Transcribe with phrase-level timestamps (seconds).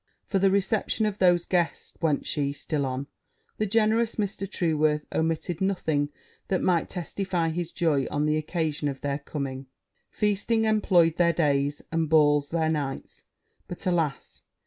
[0.25, 3.05] 'For the reception of those guests,' went she still on,
[3.59, 4.49] 'the generous Mr.
[4.49, 6.09] Trueworth omitted nothing
[6.47, 9.67] that might testify his joy on the occasion of their coming.
[10.09, 13.21] Feasting employed their days, and balls their nights.
[13.67, 14.41] But, alas!